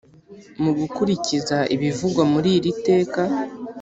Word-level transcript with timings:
Mu 0.63 0.71
gukurikiza 0.79 1.57
ibivugwa 1.75 2.23
muri 2.33 2.49
iri 2.57 2.71
teka 2.85 3.21